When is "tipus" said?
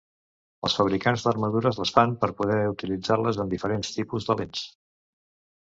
3.99-4.31